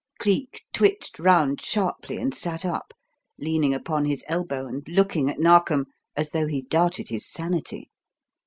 Cleek 0.17 0.63
twitched 0.73 1.19
round 1.19 1.61
sharply 1.61 2.17
and 2.17 2.33
sat 2.33 2.65
up, 2.65 2.91
leaning 3.37 3.71
upon 3.71 4.05
his 4.05 4.25
elbow 4.27 4.65
and 4.65 4.81
looking 4.87 5.29
at 5.29 5.39
Narkom 5.39 5.85
as 6.15 6.31
though 6.31 6.47
he 6.47 6.63
doubted 6.63 7.09
his 7.09 7.27
sanity. 7.29 7.91